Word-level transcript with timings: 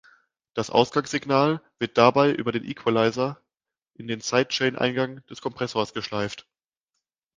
Das 0.55 0.71
Ausgangssignal 0.71 1.61
wird 1.77 1.95
dabei 1.99 2.31
über 2.31 2.51
den 2.51 2.65
Equalizer 2.65 3.39
in 3.93 4.07
den 4.07 4.19
Sidechain-Eingang 4.19 5.23
des 5.27 5.41
Kompressors 5.43 5.93
geschleift. 5.93 6.47